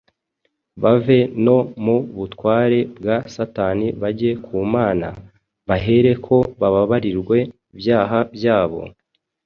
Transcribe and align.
bave 0.83 1.19
no 1.45 1.57
mu 1.83 1.97
butware 2.17 2.79
bwa 2.97 3.17
Satani 3.35 3.87
bajye 4.01 4.31
ku 4.45 4.55
Mana, 4.73 5.07
bahereko 5.67 6.35
bababarirwe 6.59 7.37
ibyaha 7.73 8.17
byabo, 8.35 8.81